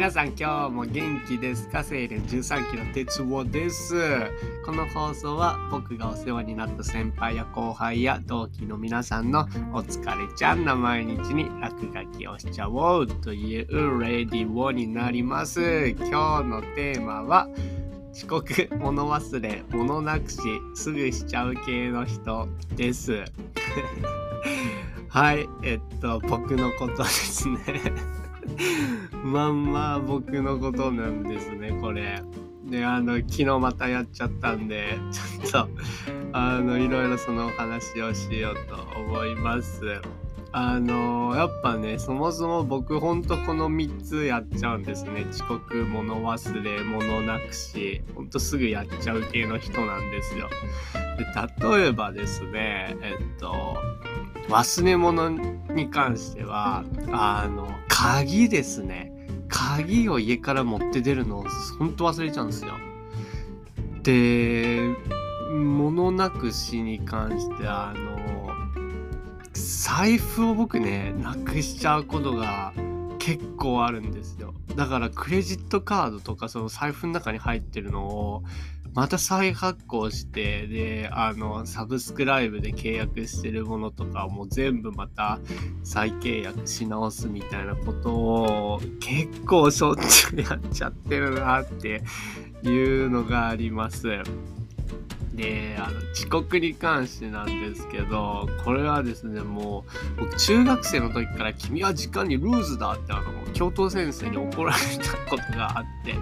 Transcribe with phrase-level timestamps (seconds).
[0.00, 1.84] 皆さん今日も元気ですか？
[1.84, 3.92] 精錬13期の鉄夫です
[4.64, 9.40] この放送は僕がお世話になった先輩や後輩や同期の皆さんの
[9.74, 16.06] お疲れちゃんな毎日に落書きをしちゃおうというレディオになります今
[16.38, 17.46] 日のテーマは
[18.14, 20.38] 遅刻、物忘れ、物なくし、
[20.76, 23.22] すぐしちゃう系の人です。
[25.08, 28.19] はい、えっと、僕のことですね。
[29.24, 32.22] まんま僕のことなんですね、これ。
[32.64, 34.98] で、あの、昨日またやっちゃったんで、
[35.42, 35.68] ちょっと、
[36.32, 40.00] あの、いろいろそのお話をしようと思います。
[40.52, 50.48] あのやっぱねそもそも僕ほんとこの3つやっちゃうんですね遅刻物忘れ物なくしほんとすぐやっちゃう系の人なんですよ
[51.18, 53.76] で例えばですねえっと
[54.48, 59.12] 忘れ物に関してはあの鍵ですね。
[59.48, 61.44] 鍵を家から持って出るのを
[61.78, 62.72] ほんと忘れちゃうんですよ。
[64.02, 64.94] で
[65.52, 68.20] 物なくしに関してあの
[69.52, 72.72] 財布を僕ねなくしちゃうことが
[73.18, 74.54] 結構あるんですよ。
[74.76, 78.42] だからクレジットカードとかその財布の中に入ってるのを
[78.94, 85.38] また再発行してであのサブスクライブで契約してるものとかも全部また
[85.84, 92.02] 再契約し直すみたいなことを結構しょっちゅうやっちゃってるなって
[92.62, 94.08] いうのがあります。
[95.34, 99.84] であの遅刻に関してなんですけどこれはですねも
[100.16, 106.16] う僕中学生の時から「君は時間にルーズだ」ってあの教頭先生に怒られたことがあって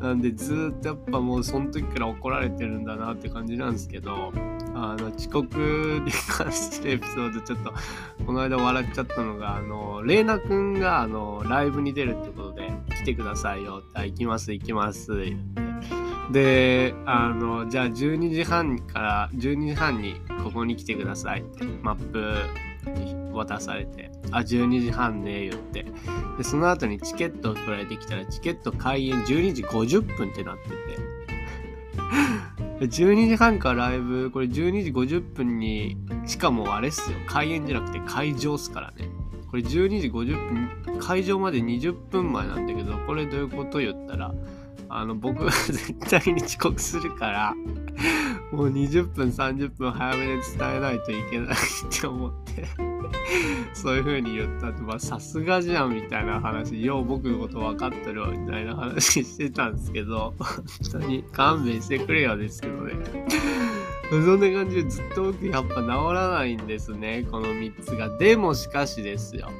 [0.00, 4.32] なんでずっとやっぱもうその時から怒られてるんだなって感じなんですけど
[4.74, 7.72] あの遅刻に関してエピソードちょっと
[8.24, 15.67] この間笑っちゃったのがあのレイナくんがあのライブに出るってことで来てくださいよって「行きます行きます」って
[16.30, 22.34] で、あの、じゃあ12時半から12時半にここに来てくださいってマップ
[23.32, 25.86] 渡されて、あ、12時半ね、言って。
[26.36, 30.76] で、その後にチケットを送られてきたら、チケット開演12時50分ってなってて。
[32.80, 35.96] 12時半からライブ、これ12時50分に、
[36.26, 39.08] しかもあれっすよ、開演じゃなくて会場っすからね。
[39.50, 44.32] これ12時50分、会場まで20分前なんだけど、これどういうこと言ったら、
[44.90, 47.54] あの僕は 絶対に遅刻するから
[48.52, 51.56] もう20分30分早めで伝えないといけないっ
[51.90, 52.66] て思って
[53.74, 62.94] そういう風に言ったってまあさすがじゃんみたいな話よう僕のこと分かってるわみたいな話してたんですけど本当に勘弁してくれよですけどね。
[64.10, 68.08] そんな感じでずっと僕やっぱ治らないんですねこの3つが。
[68.16, 69.50] でもしかしですよ。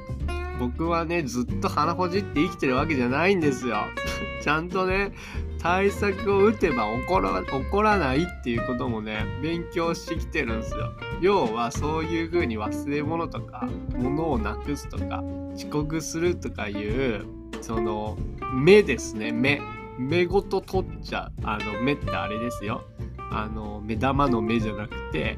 [0.59, 3.77] 僕はねずっと鼻ほじって生きてるわけじゃないんですよ。
[4.43, 5.13] ちゃんとね
[5.59, 10.91] 対策を打てば起こら起こらないっていうこともね勉強してきてるんですよ。
[11.21, 13.67] 要はそういう風に忘れ物とか
[13.97, 15.23] 物をなくすとか
[15.55, 17.25] 遅刻するとかいう
[17.61, 18.17] その
[18.53, 19.31] 目ですね。
[19.31, 19.61] 目。
[19.97, 21.41] 目ごと取っちゃう。
[21.43, 22.83] あの目ってあれですよ。
[23.31, 25.37] あの目玉の目じゃなくて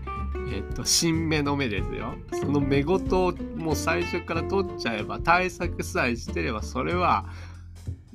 [0.51, 2.15] えっと、新芽の目ですよ。
[2.31, 7.25] その目ごとをもう最初から取っちゃえば、対策さえしてれば、それは、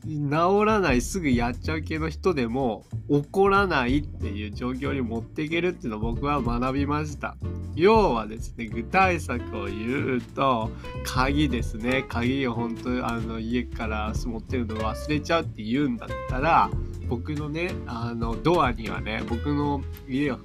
[0.06, 7.36] 治らないすぐやっちゃう系の人でも怒らないっていう状況に持っていけるっていうのを僕は学びました
[7.74, 10.70] 要はですね具体策を言うと
[11.04, 16.70] 鍵ですね鍵を本当あの家から持ってるの忘れちゃうって言うんだったら
[17.08, 20.38] 僕のねあのドアにはね僕の家を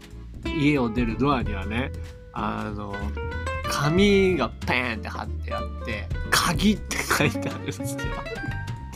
[0.46, 1.92] 家を出るドアにはね
[2.34, 2.94] あの
[3.70, 7.88] 紙がペーンって貼ってあって「鍵」って書いてあるんですよ。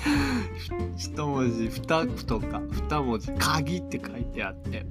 [0.98, 4.86] 一文字二句とか二文字「鍵」って書いてあって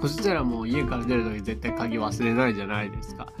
[0.00, 3.32] そしたらもう家から出る時絶対鍵忘れないじゃないですか。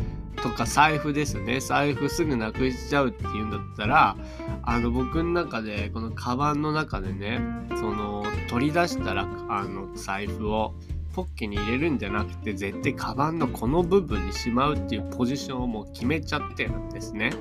[0.42, 4.16] とか財布ですね財布すぐなくしちゃうっていうんだったら
[4.62, 10.74] あの僕の中でこのカバンの中でねその取り出したらあの財布を
[11.12, 17.32] ポッケに入れるんじゃなくて絶対カバンのこの部分にしまうっていうポジションをもう決めちゃってるんですね。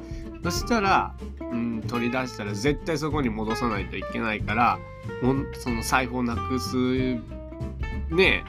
[0.44, 4.80] そしたら、うん、取り出したら絶対そこに戻さないといけないから
[5.21, 7.16] もその財布をなくす
[8.10, 8.44] ね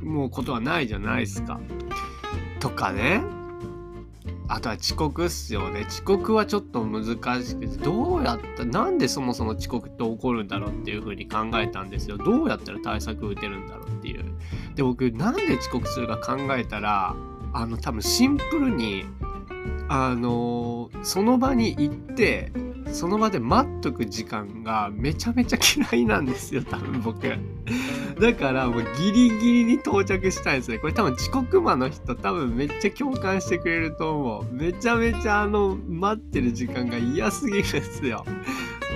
[0.00, 1.60] もうことはないじゃないですか。
[2.60, 3.22] とかね
[4.48, 5.84] あとは遅刻っすよね。
[5.88, 7.04] 遅刻はちょっと難
[7.42, 12.16] しくて、どうやったなんでそもそも遅刻って起こるんだろうっていうふうに考えたんですよ。
[12.16, 14.24] どうやったら対策打てるんだろうっていう。
[14.74, 17.16] で、僕、なんで遅刻するか考えたら、
[17.52, 19.04] あの、多分シンプルに、
[19.88, 22.52] あの、その場に行って、
[22.92, 25.58] その場で待っとく時間がめちゃめちゃ
[25.92, 27.20] 嫌いなんですよ多分僕。
[28.20, 30.78] だからもうギリギリに到着したいですね。
[30.78, 34.54] これ多分遅刻魔の人多分めっちゃ共感してくれると思う。
[34.54, 38.24] めちゃめちゃあの待ってる時間が嫌すぎるんですよ。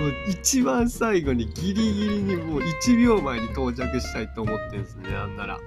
[0.01, 5.59] もう一番最後にギリギリにもう1秒前に到着したいと思ってるんですねなんなら、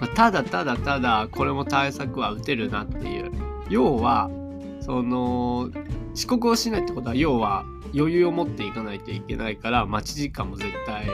[0.00, 3.32] まあ、ただただただこれも対策は打てるなっていう。
[3.72, 4.30] 要は
[4.80, 5.70] その
[6.14, 7.64] 遅刻をしないってことは要は
[7.94, 11.06] 余裕を持っていかないといけないから待ち時間も絶対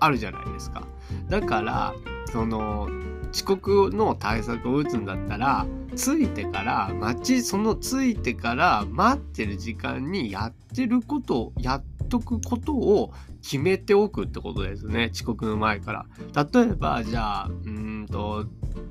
[0.00, 0.86] あるじゃないですか。
[1.28, 1.94] だから
[2.32, 2.88] その
[3.32, 13.12] 遅刻の対策を打つんだったら着いてから待ちその着いてから待ってる時間にやってることをやっとくことを
[13.42, 16.06] 決めておくってことですね遅刻の前から。
[16.34, 18.46] 例えばじゃあうんと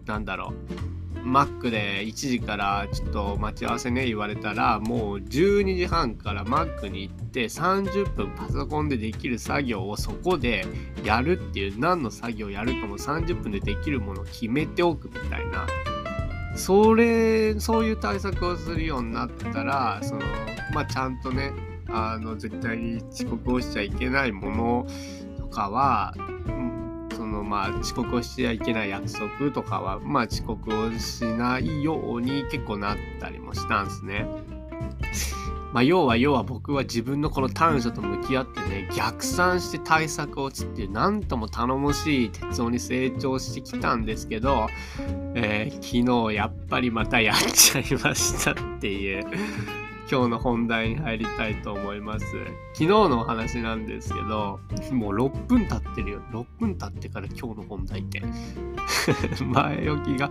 [0.05, 1.25] なんだろう。
[1.25, 10.67] マックで1時からちょっと待ち合わせね言われたらもう12時半からマックに行って30分パソコンでできる作業をそこで
[11.03, 15.65] やるっていう何の作業やるかも30分でできるものを決めておくみたいな。
[16.55, 20.21] それそういう対策をするようになったらその
[20.73, 21.51] まあちゃんとね
[21.89, 24.87] あの絶対に遅刻をしちゃいけないもの
[25.37, 26.13] とかは
[27.56, 34.28] まあ遅刻をしちゃいけない約束とかはまあ遅刻をしないように結構なったりもしたんですね。
[35.72, 44.68] まあ、要は要は僕は自分のこの短所と向き合ってね逆算して対策をつっていうなんとも頼もしい鉄夫に成長してきたんですけど、
[45.34, 49.25] えー、昨日やっぱりまたやっちゃいましたっていう
[50.10, 52.25] 今日の本題に入りたいと思います。
[52.74, 54.60] 昨日のお話なんですけど、
[54.92, 56.22] もう6分経ってるよ。
[56.31, 58.22] 6分経ってから今日の本題って。
[59.44, 60.30] 前置きが。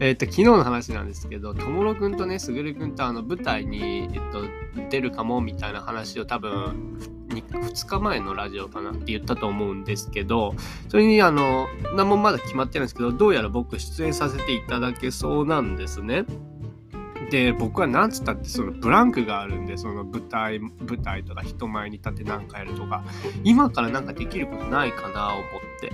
[0.00, 4.44] えっ、と、昨日の話なんですけど、ともろくんとね、すぐるくんとあの舞台に、えっと、
[4.88, 6.98] 出るかもみたいな話を多分、
[7.28, 10.54] 2日前のラジオかなって言ったと思うんですけど、
[10.88, 11.66] それにあの、
[11.96, 16.24] 何もまだ決まってないんですけど、どうやら僕出演させていただけそうなんですね。
[17.30, 23.04] で僕は何つったってそのブランクがあるんでその舞台舞台とか人前に立って何かやるとか
[23.44, 25.44] 今からなんかできることないかな思っ
[25.80, 25.92] て。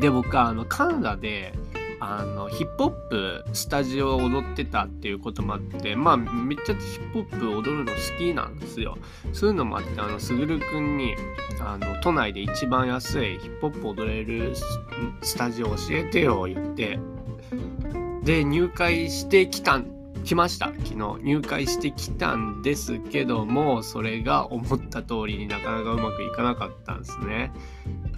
[0.00, 1.54] で僕はあのカナダで
[2.00, 8.98] あのヒップホップスタジオを踊ってたっていうこともあってまあめっちゃヒップホップ踊るの好きなんですよ。
[9.32, 11.14] そういうのもあってあのすぐるくんに
[11.60, 14.54] あの都内で一番安いヒップホップ踊れる
[15.22, 16.98] スタジオ教えてよ言って
[18.24, 19.93] で入会してきたん
[20.24, 20.68] 来ました。
[20.68, 27.52] 昨日入会してきたんですけどもそれが思った通りになかなかうまくいかなかったんですね、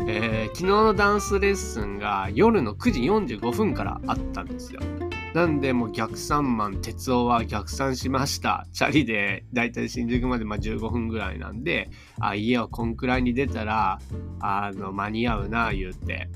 [0.07, 3.01] えー、昨日のダンスレッスンが夜の9時
[3.37, 4.81] 45分からあったんですよ。
[5.35, 8.67] なんでもう逆算マン哲夫は逆算しました。
[8.73, 13.99] チャリでだいたい新宿までま15分ぐらいなんであ家はこんくらいに出たら
[14.41, 16.31] あの間に合うな言うて。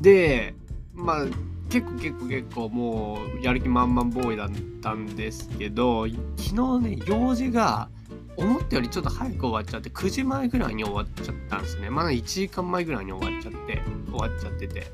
[0.00, 0.54] で
[0.94, 1.26] まあ
[1.72, 4.50] 結構結構結構もうやる気満々ボーイだっ
[4.82, 7.88] たんですけど昨日ね用事が
[8.36, 11.90] 思ったよりちょっと早く終わっちゃって9時前ぐらいに終わっちゃったんですね。
[11.90, 14.86] まだ1時間前ぐらいに終わっちゃって終わっちゃってて。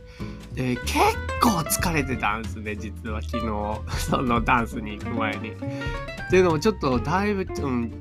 [0.55, 0.95] で結
[1.41, 3.99] 構疲れてたんですね実は昨日。
[3.99, 5.51] そのダンスに行く前に。
[5.51, 7.93] っていうのもちょっとだいぶ、うん、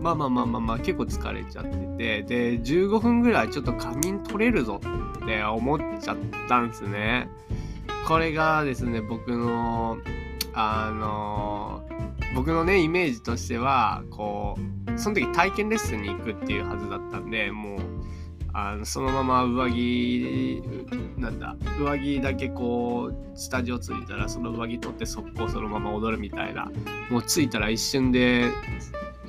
[0.00, 2.22] まあまあまあまあまあ結構疲れちゃってて。
[2.22, 6.16] で15分ぐらいちょっと仮眠取れるぞって思っちゃっ
[6.48, 7.28] たんですね。
[8.06, 9.98] これがですね、僕の、
[10.54, 11.84] あの
[12.36, 17.78] 僕のね、イメージとしては、こう、その時体験レッスンに行くっていうはずだったんで、もう、
[18.52, 20.62] あのそのまま上着、
[21.18, 26.70] なんだ、上着だけこう、スタジオ着いたら、その上着取って速攻そのまま踊るみたいな、
[27.10, 28.50] もう着いたら一瞬で、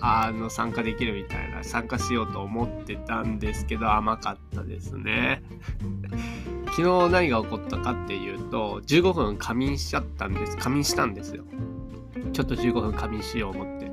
[0.01, 5.43] あの参加できるみたいな参加しようと思ってたんですけど甘かったですね。
[6.75, 10.57] 昨日何が起こったかっていうと15分仮眠しちゃったんです。
[10.57, 11.43] 仮眠したんですよ。
[12.33, 13.87] ちょっと15分仮眠しよう思って。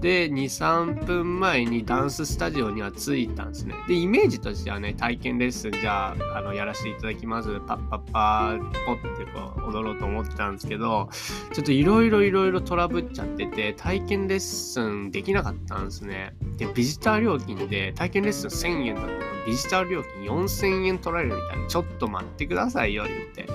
[0.00, 3.74] で23分前にダンススタジオには着いたんですね。
[3.88, 7.60] でイメージとしてはね体験レッスンじゃああのやらせていただきます。
[7.60, 11.08] パッパッパーポッてこう踊ろうと思ってたんですけど
[11.52, 16.34] ちょっといろいろいろいろトラブっちゃってて体験レッスンできなかったんですね。
[16.56, 19.18] でビジター料金で体験レッスン1000円だったの。
[19.46, 21.68] ビジター料金4000円取られるみたいな。
[21.68, 23.46] ちょっと待ってくださいよ言って。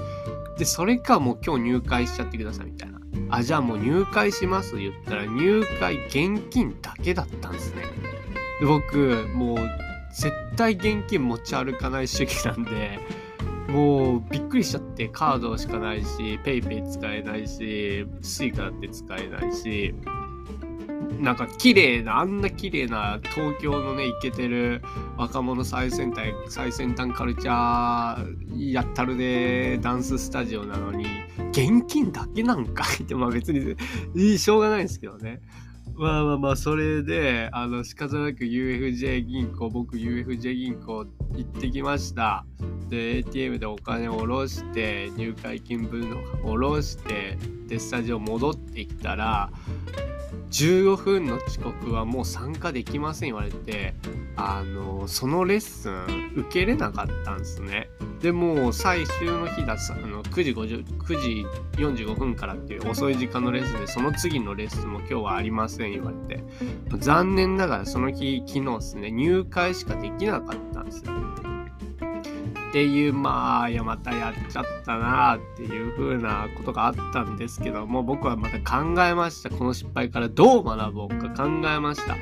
[0.57, 3.00] でそれかもう今日入会しちゃってくださいみたいな。
[3.30, 7.84] あ、じゃあもう入会します言ったら入会現金だけだったんですね。
[8.60, 9.58] で僕、もう
[10.13, 13.00] 絶対現金持ち歩かない主義なんで、
[13.68, 19.96] もうびっくりしちゃってカードしかないし、PayPay 使えないし、Suica だって使えないし、
[21.22, 24.82] なんか綺麗なあんな綺麗な東京のねイケてる
[25.18, 31.06] 若者最先端最先端カルチャーやったるでダンススタジオなのに
[31.51, 33.75] 現金だけなんかい ってまあ別に
[34.15, 35.41] いいしょうがないですけどね。
[35.96, 41.05] まあまあまあそれであの仕方なく UFJ 銀行僕 UFJ 銀行
[41.36, 42.46] 行ってきました。
[42.89, 49.50] で ATM でお金を下ろして入会金分を下ろしてでスタジオ戻ってきたら
[50.51, 53.93] 15分の遅刻はもう参加できません言われて
[54.35, 57.89] あのそのレッスン受けれなかったんですね。
[58.21, 61.45] でも最終の日だあの9時50 9時
[61.77, 66.43] 45分からっていう遅い時間のレッスンでその次のレッスンも今日はありません言われて。
[67.00, 71.50] 残念ながらその日昨日ですね入会しかできなかったんですよ。
[72.71, 79.49] っていうまあいやまたやっちゃったなっていう風なことがあったんですけども僕はまた考えました。
[79.49, 82.15] この失敗からどう学ぼうか考えました。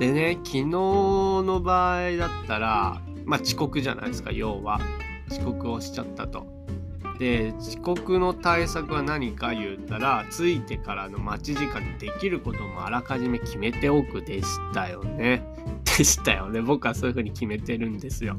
[0.00, 4.80] でね昨日の場合だったらまあ遅刻じゃないですか要は。
[5.30, 6.44] 遅刻をしちゃったと。
[7.20, 15.44] で遅刻の対策は何か言ったら着いてからの待ち時間でできることもあらかじめ決めておくでしたよね。
[15.84, 16.60] でしたよね。
[16.60, 18.36] 僕はそういう風に決めてるんですよ。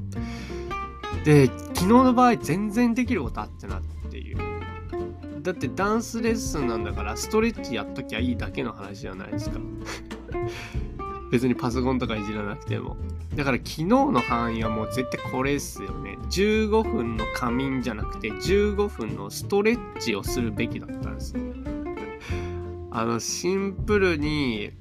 [1.24, 4.38] で昨日の場合全然できることあってなっていう。
[5.42, 9.60] だってダンスレッスンなんだからストレッチやっときゃいいだけの話じゃないですか。
[11.32, 12.96] 別にパソコンとかいじらなくても。
[13.36, 16.18] だから昨日の範囲はもう絶対これっすよね。
[16.30, 21.42] 15分の仮眠じゃなくて15分のストレッチをするべきだったんですよ。
[22.92, 24.72] あのシンプルに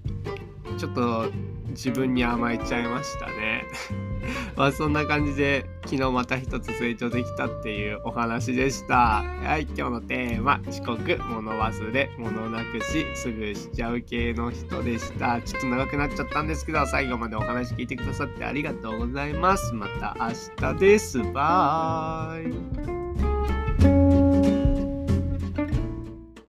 [0.76, 1.26] ちょっと
[1.73, 3.64] 自分に甘えちゃいましたね
[4.57, 9.23] まあそんな感じで昨日また一つ成長できたっていうお話でした。
[9.43, 15.41] はい、今日のテーマ、遅刻、物忘れ、物なくし、すぐしちゃう系の人でした。
[15.41, 19.75] ちょっと長くなっちゃったんですけど、最後までお話聞いてくださってありがとうございます。
[19.75, 21.23] また明日です。
[21.33, 23.01] バイ。